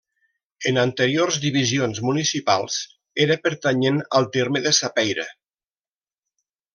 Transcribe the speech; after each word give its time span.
En 0.69 0.79
anteriors 0.83 1.35
divisions 1.43 1.99
municipals 2.07 2.79
era 3.27 3.37
pertanyent 3.45 4.03
al 4.21 4.29
terme 4.39 4.63
de 4.67 4.73
Sapeira. 4.81 5.27